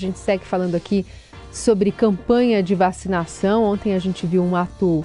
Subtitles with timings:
[0.00, 1.04] A gente segue falando aqui
[1.52, 3.64] sobre campanha de vacinação.
[3.64, 5.04] Ontem a gente viu um ato,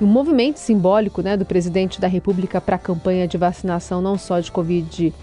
[0.00, 4.40] um movimento simbólico né, do presidente da República para a campanha de vacinação, não só
[4.40, 5.14] de Covid,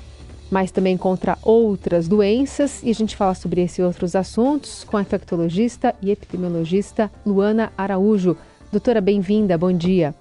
[0.50, 2.82] mas também contra outras doenças.
[2.82, 8.38] E a gente fala sobre esses outros assuntos com a infectologista e epidemiologista Luana Araújo.
[8.72, 10.16] Doutora, bem-vinda, bom dia.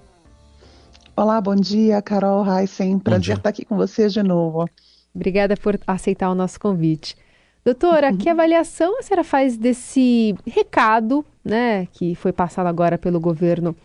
[1.15, 2.99] Olá, bom dia, Carol Heisen.
[2.99, 4.69] Prazer estar aqui com vocês de novo.
[5.15, 7.15] Obrigada por aceitar o nosso convite.
[7.63, 8.17] Doutora, uhum.
[8.17, 13.75] que avaliação a senhora faz desse recado, né, que foi passado agora pelo governo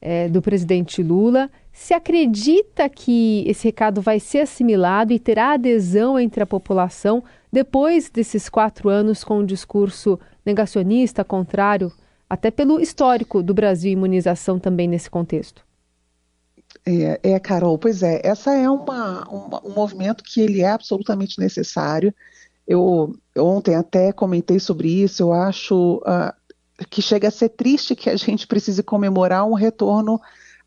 [0.00, 1.50] é, do presidente Lula?
[1.72, 8.10] Se acredita que esse recado vai ser assimilado e terá adesão entre a população depois
[8.10, 11.92] desses quatro anos com um discurso negacionista, contrário,
[12.28, 15.66] até pelo histórico do Brasil imunização também nesse contexto?
[16.84, 21.38] É, é, Carol, pois é, essa é uma, uma, um movimento que ele é absolutamente
[21.38, 22.14] necessário.
[22.68, 28.10] Eu, ontem até comentei sobre isso, eu acho uh, que chega a ser triste que
[28.10, 30.20] a gente precise comemorar um retorno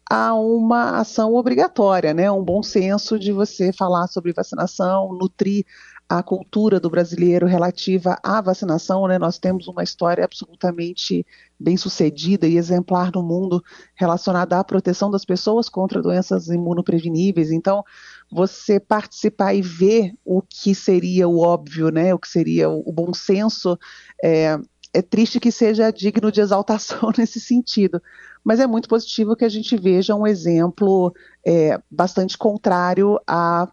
[0.10, 2.30] a uma ação obrigatória, né?
[2.32, 5.64] Um bom senso de você falar sobre vacinação, nutrir
[6.10, 9.18] a cultura do brasileiro relativa à vacinação, né?
[9.18, 11.26] Nós temos uma história absolutamente
[11.58, 13.64] bem sucedida e exemplar no mundo
[13.96, 17.52] relacionada à proteção das pessoas contra doenças imunopreveníveis.
[17.52, 17.86] Então,
[18.32, 22.14] você participar e ver o que seria o óbvio, né?
[22.14, 23.78] O que seria o, bom senso,
[24.24, 24.58] é,
[24.94, 28.02] é triste que seja digno de exaltação nesse sentido,
[28.44, 31.14] mas é muito positivo que a gente veja um exemplo
[31.46, 33.68] é, bastante contrário a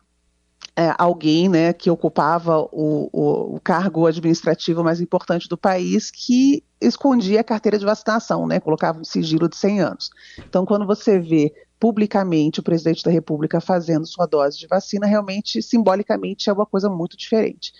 [0.76, 6.62] é, alguém né, que ocupava o, o, o, cargo administrativo mais importante do país que
[6.80, 10.10] escondia a carteira de vacinação, né, colocava um sigilo de 100 anos.
[10.38, 15.62] Então, quando você vê publicamente o presidente da República fazendo sua dose de vacina, realmente,
[15.62, 17.72] simbolicamente, é uma coisa muito diferente.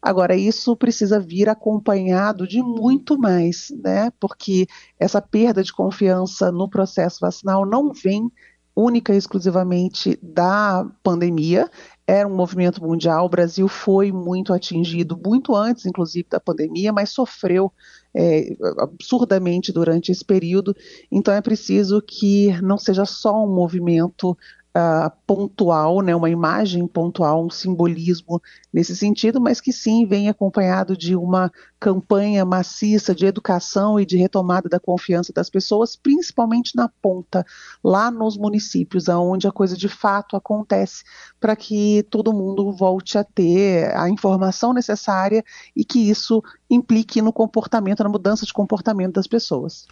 [0.00, 4.10] Agora, isso precisa vir acompanhado de muito mais, né?
[4.18, 4.66] Porque
[4.98, 8.28] essa perda de confiança no processo vacinal não vem
[8.74, 11.70] única e exclusivamente da pandemia,
[12.06, 13.26] era um movimento mundial.
[13.26, 17.72] O Brasil foi muito atingido, muito antes, inclusive, da pandemia, mas sofreu
[18.14, 20.74] é, absurdamente durante esse período.
[21.10, 24.36] Então, é preciso que não seja só um movimento
[24.76, 28.40] uh, pontual, né, uma imagem pontual, um simbolismo
[28.72, 34.16] nesse sentido, mas que sim vem acompanhado de uma campanha maciça de educação e de
[34.16, 37.44] retomada da confiança das pessoas, principalmente na ponta,
[37.82, 41.04] lá nos municípios, onde a coisa de fato acontece,
[41.40, 45.44] para que todo mundo volte a ter a informação necessária
[45.76, 49.86] e que isso implique no comportamento, na mudança de comportamento das pessoas.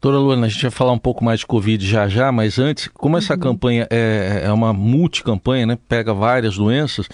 [0.00, 2.88] Doutora Luana, a gente vai falar um pouco mais de Covid já já, mas antes,
[2.94, 3.40] como essa uhum.
[3.40, 7.08] campanha é, é uma multicampanha, né, pega várias doenças,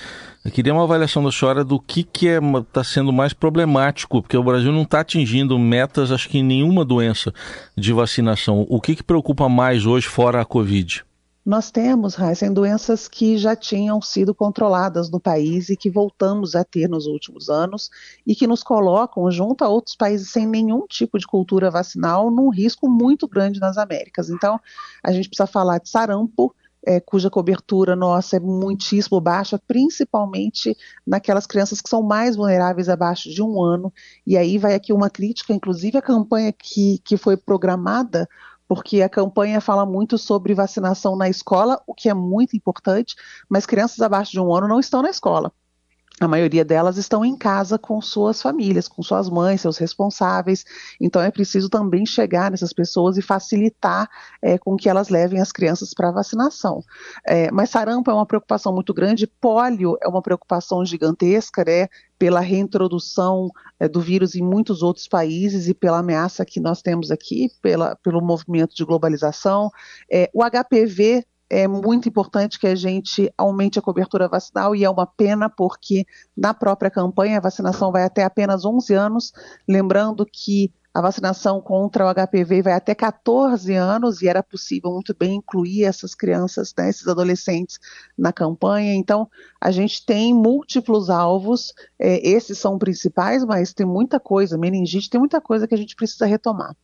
[0.44, 4.20] eu queria uma avaliação da senhora do que que está é, tá sendo mais problemático,
[4.20, 7.32] porque o Brasil não está atingindo metas, acho que em nenhuma doença
[7.74, 8.66] de vacinação.
[8.68, 11.02] O que que preocupa mais hoje, fora a Covid?
[11.44, 16.64] Nós temos, Heisen, doenças que já tinham sido controladas no país e que voltamos a
[16.64, 17.90] ter nos últimos anos
[18.26, 22.48] e que nos colocam, junto a outros países sem nenhum tipo de cultura vacinal, num
[22.48, 24.30] risco muito grande nas Américas.
[24.30, 24.58] Então,
[25.04, 26.54] a gente precisa falar de sarampo,
[26.86, 30.74] é, cuja cobertura nossa é muitíssimo baixa, principalmente
[31.06, 33.92] naquelas crianças que são mais vulneráveis abaixo de um ano.
[34.26, 38.26] E aí vai aqui uma crítica, inclusive a campanha que, que foi programada
[38.68, 43.14] porque a campanha fala muito sobre vacinação na escola, o que é muito importante,
[43.48, 45.52] mas crianças abaixo de um ano não estão na escola.
[46.20, 50.64] A maioria delas estão em casa com suas famílias, com suas mães, seus responsáveis.
[51.00, 54.08] Então é preciso também chegar nessas pessoas e facilitar
[54.40, 56.84] é, com que elas levem as crianças para vacinação.
[57.26, 61.88] É, mas sarampo é uma preocupação muito grande, pólio é uma preocupação gigantesca, né?
[62.16, 67.10] Pela reintrodução é, do vírus em muitos outros países e pela ameaça que nós temos
[67.10, 69.68] aqui, pela, pelo movimento de globalização.
[70.08, 74.90] É, o HPV é muito importante que a gente aumente a cobertura vacinal e é
[74.90, 76.06] uma pena porque
[76.36, 79.32] na própria campanha a vacinação vai até apenas 11 anos,
[79.68, 85.12] lembrando que a vacinação contra o HPV vai até 14 anos e era possível muito
[85.12, 87.80] bem incluir essas crianças, né, esses adolescentes
[88.16, 88.94] na campanha.
[88.94, 89.28] Então,
[89.60, 95.18] a gente tem múltiplos alvos, é, esses são principais, mas tem muita coisa, meningite, tem
[95.18, 96.76] muita coisa que a gente precisa retomar.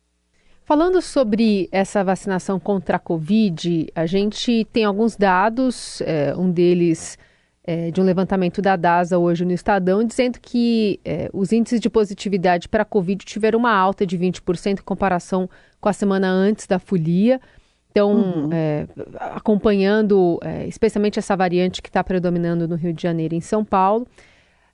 [0.63, 7.17] Falando sobre essa vacinação contra a Covid, a gente tem alguns dados, é, um deles
[7.63, 11.89] é, de um levantamento da DASA hoje no Estadão, dizendo que é, os índices de
[11.89, 15.49] positividade para a Covid tiveram uma alta de 20% em comparação
[15.79, 17.39] com a semana antes da folia.
[17.91, 18.49] Então, uhum.
[18.53, 18.87] é,
[19.19, 23.65] acompanhando é, especialmente essa variante que está predominando no Rio de Janeiro e em São
[23.65, 24.07] Paulo.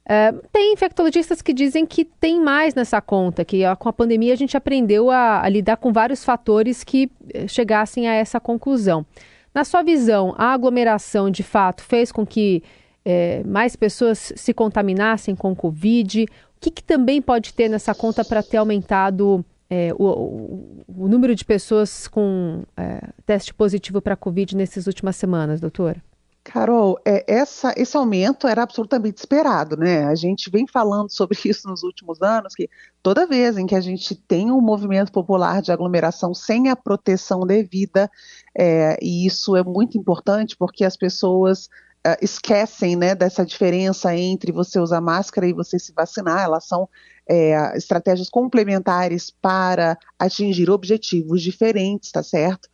[0.10, 4.32] É, tem infectologistas que dizem que tem mais nessa conta, que ó, com a pandemia
[4.32, 9.06] a gente aprendeu a, a lidar com vários fatores que eh, chegassem a essa conclusão.
[9.54, 12.64] Na sua visão, a aglomeração de fato fez com que
[13.04, 16.24] é, mais pessoas se contaminassem com Covid?
[16.24, 16.28] O
[16.60, 21.36] que, que também pode ter nessa conta para ter aumentado é, o, o, o, número
[21.36, 26.02] de pessoas com é, teste positivo para Covid nessas últimas semanas, doutora?
[26.48, 30.06] Carol, é, essa, esse aumento era absolutamente esperado, né?
[30.06, 32.70] A gente vem falando sobre isso nos últimos anos, que
[33.04, 37.42] toda vez em que a gente tem um movimento popular de aglomeração sem a proteção
[37.42, 38.10] devida,
[38.58, 41.68] é, e isso é muito importante porque as pessoas
[42.02, 46.88] é, esquecem né, dessa diferença entre você usar máscara e você se vacinar, elas são
[47.30, 52.70] é, estratégias complementares para atingir objetivos diferentes, tá certo?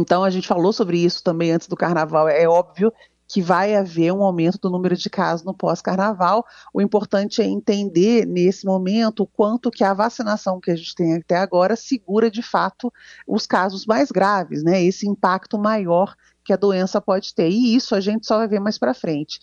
[0.00, 2.28] Então, a gente falou sobre isso também antes do carnaval.
[2.28, 2.92] É óbvio
[3.28, 6.46] que vai haver um aumento do número de casos no pós-carnaval.
[6.72, 11.16] O importante é entender nesse momento o quanto que a vacinação que a gente tem
[11.16, 12.90] até agora segura de fato
[13.26, 14.82] os casos mais graves, né?
[14.82, 17.50] Esse impacto maior que a doença pode ter.
[17.50, 19.38] E isso a gente só vai ver mais para frente.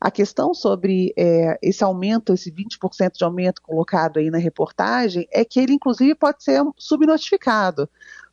[0.00, 5.44] A questão sobre é, esse aumento, esse 20% de aumento colocado aí na reportagem, é
[5.44, 7.88] que ele, inclusive, pode ser subnotificado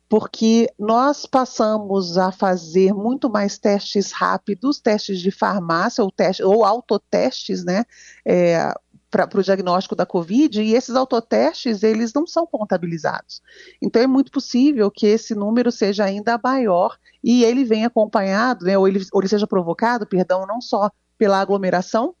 [0.08, 6.64] porque nós passamos a fazer muito mais testes rápidos, testes de farmácia ou, teste, ou
[6.64, 7.84] autotestes, né,
[8.24, 8.72] é,
[9.10, 13.40] para o diagnóstico da Covid, e esses autotestes, eles não são contabilizados.
[13.80, 18.78] Então, é muito possível que esse número seja ainda maior e ele venha acompanhado, né,
[18.78, 22.14] ou, ele, ou ele seja provocado, perdão, não só pela aglomeração,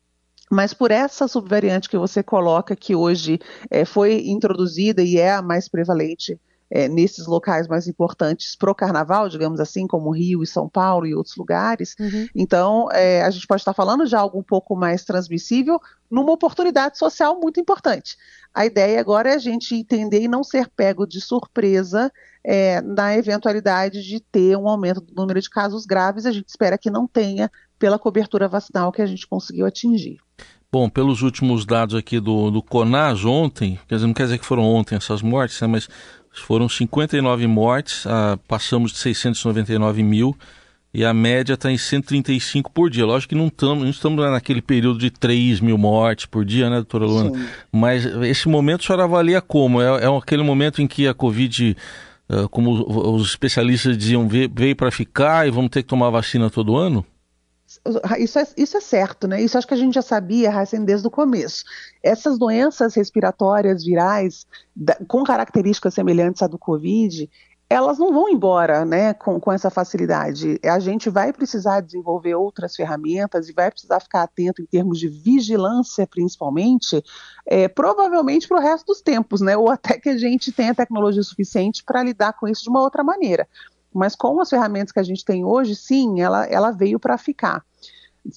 [0.50, 3.38] mas por essa subvariante que você coloca, que hoje
[3.70, 8.74] é, foi introduzida e é a mais prevalente é, nesses locais mais importantes para o
[8.74, 11.94] carnaval, digamos assim, como Rio e São Paulo e outros lugares.
[11.98, 12.26] Uhum.
[12.34, 15.80] Então, é, a gente pode estar falando de algo um pouco mais transmissível
[16.10, 18.16] numa oportunidade social muito importante.
[18.52, 22.10] A ideia agora é a gente entender e não ser pego de surpresa
[22.42, 26.26] é, na eventualidade de ter um aumento do número de casos graves.
[26.26, 30.18] A gente espera que não tenha pela cobertura vacinal que a gente conseguiu atingir.
[30.72, 34.44] Bom, pelos últimos dados aqui do, do CONAS ontem, quer dizer, não quer dizer que
[34.44, 35.88] foram ontem essas mortes, né, mas
[36.40, 40.36] foram 59 mortes, ah, passamos de 699 mil
[40.92, 43.04] e a média está em 135 por dia.
[43.04, 46.76] Lógico que não estamos, não estamos naquele período de 3 mil mortes por dia, né,
[46.76, 47.30] doutora Luana?
[47.30, 47.46] Sim.
[47.70, 49.82] Mas esse momento a senhora avalia como?
[49.82, 51.76] É, é aquele momento em que a Covid,
[52.28, 52.70] ah, como
[53.14, 57.04] os especialistas diziam, veio para ficar e vamos ter que tomar vacina todo ano?
[58.18, 59.42] Isso é, isso é certo, né?
[59.42, 61.64] Isso acho que a gente já sabia, Heisen, desde o começo.
[62.02, 67.28] Essas doenças respiratórias virais, da, com características semelhantes à do Covid,
[67.68, 70.60] elas não vão embora né, com, com essa facilidade.
[70.64, 75.08] A gente vai precisar desenvolver outras ferramentas e vai precisar ficar atento em termos de
[75.08, 77.02] vigilância, principalmente,
[77.44, 79.56] é, provavelmente para o resto dos tempos, né?
[79.56, 83.02] Ou até que a gente tenha tecnologia suficiente para lidar com isso de uma outra
[83.02, 83.48] maneira.
[83.96, 87.64] Mas com as ferramentas que a gente tem hoje, sim, ela, ela veio para ficar.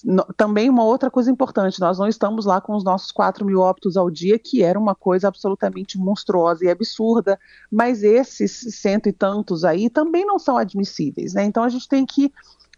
[0.06, 3.59] No, também uma outra coisa importante, nós não estamos lá com os nossos 4 mil
[3.59, 7.39] óbitos ao dia, que era uma coisa absolutamente monstruosa e absurda,
[7.71, 11.44] mas esses cento e tantos aí também não são admissíveis, né?
[11.44, 12.31] Então a gente tem que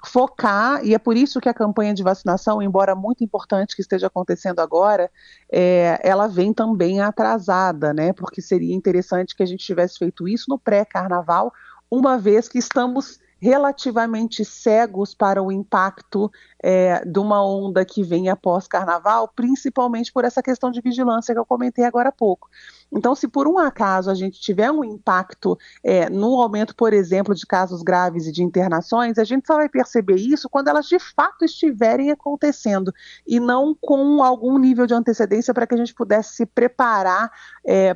[0.04, 4.08] focar, e é por isso que a campanha de vacinação, embora muito importante que esteja
[4.08, 5.12] acontecendo agora,
[5.52, 8.12] é, ela vem também atrasada, né?
[8.14, 11.54] Porque seria interessante que a gente tivesse feito isso no pré-carnaval,
[11.92, 16.32] uma vez que estamos relativamente cegos para o impacto
[16.62, 21.40] é, de uma onda que vem após carnaval, principalmente por essa questão de vigilância que
[21.40, 22.50] eu comentei agora há pouco.
[22.94, 27.34] Então, se por um acaso a gente tiver um impacto é, no aumento, por exemplo,
[27.34, 31.00] de casos graves e de internações, a gente só vai perceber isso quando elas de
[31.00, 32.94] fato estiverem acontecendo
[33.26, 37.32] e não com algum nível de antecedência para que a gente pudesse se preparar,
[37.66, 37.94] é,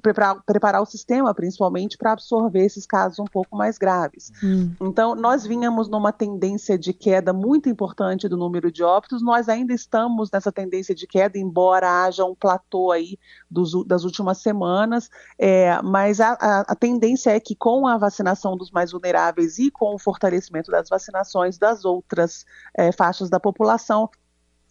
[0.00, 4.32] preparar, preparar o sistema, principalmente, para absorver esses casos um pouco mais graves.
[4.42, 4.72] Hum.
[4.80, 9.72] Então, nós vínhamos numa tendência de queda muito importante do número de óbitos, nós ainda
[9.72, 13.18] estamos nessa tendência de queda, embora haja um platô aí
[13.50, 15.08] dos, das últimas semanas,
[15.38, 19.70] é, mas a, a, a, tendência é que com a vacinação dos mais vulneráveis e
[19.70, 22.44] com o fortalecimento das vacinações das outras
[22.76, 24.08] é, faixas da população,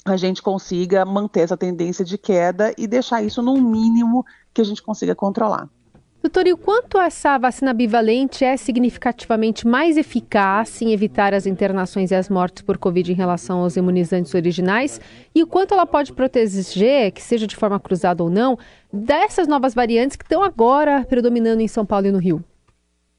[0.05, 4.23] a gente consiga manter essa tendência de queda e deixar isso no mínimo
[4.53, 5.67] que a gente consiga controlar.
[6.25, 12.09] Doutor, e o quanto essa vacina bivalente é significativamente mais eficaz em evitar as internações
[12.09, 14.99] e as mortes por Covid em relação aos imunizantes originais?
[15.35, 18.57] E o quanto ela pode proteger, que seja de forma cruzada ou não,
[18.91, 22.43] dessas novas variantes que estão agora predominando em São Paulo e no Rio?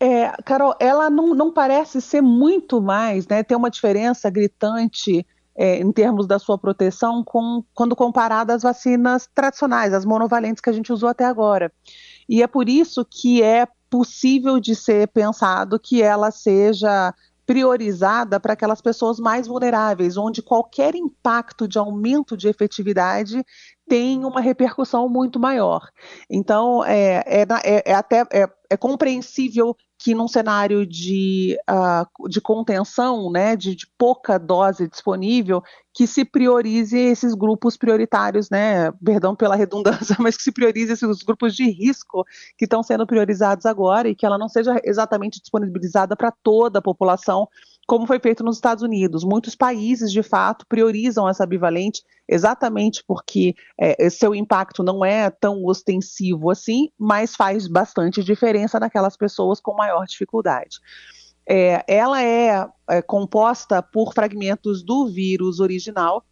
[0.00, 3.44] É, Carol, ela não, não parece ser muito mais, né?
[3.44, 9.28] Tem uma diferença gritante é, em termos da sua proteção com, quando comparada às vacinas
[9.32, 11.70] tradicionais, as monovalentes que a gente usou até agora.
[12.28, 17.14] E é por isso que é possível de ser pensado que ela seja
[17.46, 23.44] priorizada para aquelas pessoas mais vulneráveis, onde qualquer impacto de aumento de efetividade
[23.88, 25.88] tem uma repercussão muito maior.
[26.28, 32.40] Então, é, é, é, é até é, é compreensível que num cenário de, uh, de
[32.40, 35.62] contenção, né, de, de, pouca dose disponível,
[35.94, 41.22] que se priorize esses grupos prioritários, né, perdão pela redundância, mas que se priorize esses
[41.22, 42.24] grupos de risco
[42.58, 46.82] que estão sendo priorizados agora e que ela não seja exatamente disponibilizada para toda a
[46.82, 47.48] população,
[47.86, 49.22] como foi feito nos Estados Unidos.
[49.22, 55.64] Muitos países, de fato, priorizam essa bivalente exatamente porque é, seu impacto não é tão
[55.64, 60.80] ostensivo assim, mas faz bastante diferença naquelas pessoas com maior dificuldade.
[61.48, 66.24] É, ela é, é composta por fragmentos do vírus original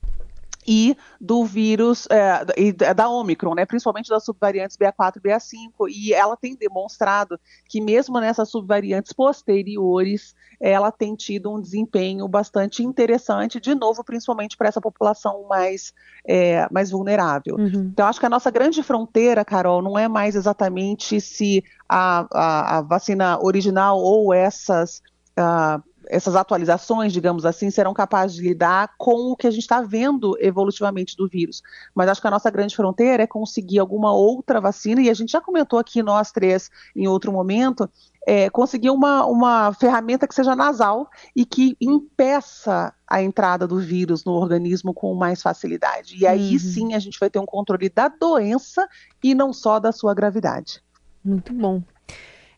[0.67, 6.37] e do vírus é, da Omicron, né, principalmente das subvariantes BA4 e BA5, e ela
[6.37, 13.75] tem demonstrado que mesmo nessas subvariantes posteriores, ela tem tido um desempenho bastante interessante, de
[13.75, 15.93] novo, principalmente para essa população mais,
[16.27, 17.57] é, mais vulnerável.
[17.57, 17.91] Uhum.
[17.93, 22.79] Então, acho que a nossa grande fronteira, Carol, não é mais exatamente se a, a,
[22.79, 25.03] a vacina original ou essas
[25.39, 29.81] uh, essas atualizações, digamos assim, serão capazes de lidar com o que a gente está
[29.81, 31.63] vendo evolutivamente do vírus.
[31.95, 35.33] Mas acho que a nossa grande fronteira é conseguir alguma outra vacina, e a gente
[35.33, 37.89] já comentou aqui, nós três, em outro momento,
[38.27, 44.25] é, conseguir uma, uma ferramenta que seja nasal e que impeça a entrada do vírus
[44.25, 46.17] no organismo com mais facilidade.
[46.17, 46.59] E aí uhum.
[46.59, 48.89] sim a gente vai ter um controle da doença
[49.23, 50.83] e não só da sua gravidade.
[51.25, 51.83] Muito bom.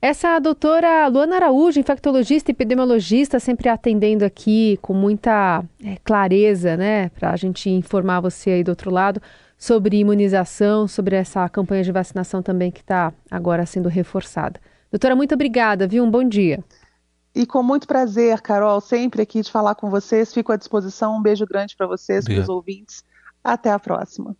[0.01, 5.97] Essa é a doutora Luana Araújo, infectologista e epidemiologista, sempre atendendo aqui com muita é,
[6.05, 9.21] clareza, né, para a gente informar você aí do outro lado
[9.59, 14.61] sobre imunização, sobre essa campanha de vacinação também que está agora sendo reforçada.
[14.91, 16.05] Doutora, muito obrigada, viu?
[16.05, 16.63] Um bom dia.
[17.35, 20.33] E com muito prazer, Carol, sempre aqui de falar com vocês.
[20.33, 21.17] Fico à disposição.
[21.17, 23.03] Um beijo grande para vocês, para os ouvintes.
[23.43, 24.37] Até a próxima.